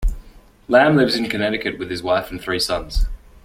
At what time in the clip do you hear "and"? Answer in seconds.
2.31-2.41